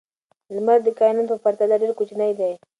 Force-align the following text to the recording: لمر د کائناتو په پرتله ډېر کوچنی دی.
لمر 0.55 0.79
د 0.83 0.87
کائناتو 0.99 1.33
په 1.37 1.41
پرتله 1.43 1.75
ډېر 1.81 1.91
کوچنی 1.97 2.31
دی. 2.39 2.51